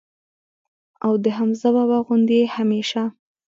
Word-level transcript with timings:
او 1.05 1.13
د 1.23 1.25
حمزه 1.37 1.69
بابا 1.75 1.97
غوندي 2.05 2.37
ئې 2.41 2.47
هميشه 2.55 3.03